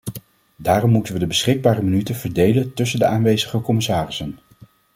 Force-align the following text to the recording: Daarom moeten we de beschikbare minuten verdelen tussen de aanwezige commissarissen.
Daarom 0.55 0.91
moeten 0.91 1.13
we 1.13 1.19
de 1.19 1.27
beschikbare 1.27 1.81
minuten 1.81 2.15
verdelen 2.15 2.73
tussen 2.73 2.99
de 2.99 3.05
aanwezige 3.05 3.61
commissarissen. 3.61 4.37